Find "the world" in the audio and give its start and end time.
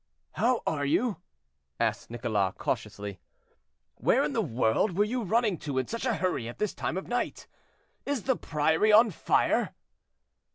4.33-4.97